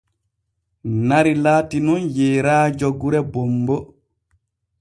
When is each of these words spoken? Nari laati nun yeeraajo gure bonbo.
Nari 1.11 1.33
laati 1.43 1.83
nun 1.89 2.09
yeeraajo 2.17 2.91
gure 3.05 3.25
bonbo. 3.37 3.79